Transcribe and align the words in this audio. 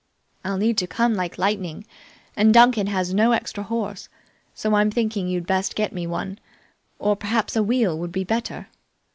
I'll 0.43 0.57
need 0.57 0.79
to 0.79 0.87
come 0.87 1.13
like 1.13 1.37
lightning, 1.37 1.85
and 2.35 2.51
Duncan 2.51 2.87
has 2.87 3.13
no 3.13 3.33
extra 3.33 3.61
horse, 3.63 4.09
so 4.55 4.73
I'm 4.73 4.89
thinking 4.89 5.27
you'd 5.27 5.45
best 5.45 5.75
get 5.75 5.93
me 5.93 6.07
one 6.07 6.39
or 6.97 7.15
perhaps 7.15 7.55
a 7.55 7.61
wheel 7.61 7.99
would 7.99 8.11
be 8.11 8.23
better. 8.23 8.67